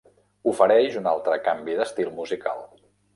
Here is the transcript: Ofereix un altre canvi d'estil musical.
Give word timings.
Ofereix 0.51 0.95
un 1.01 1.09
altre 1.11 1.37
canvi 1.49 1.75
d'estil 1.81 2.09
musical. 2.21 2.65